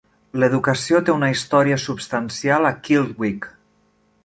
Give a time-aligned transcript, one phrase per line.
[0.43, 3.49] L'educació té una història substancial a Kildwick.